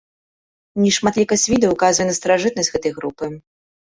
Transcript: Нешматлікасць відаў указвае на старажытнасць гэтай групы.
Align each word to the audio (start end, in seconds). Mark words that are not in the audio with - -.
Нешматлікасць 0.83 1.43
відаў 1.51 1.75
указвае 1.77 2.07
на 2.09 2.15
старажытнасць 2.19 2.73
гэтай 2.79 2.95
групы. 2.99 3.25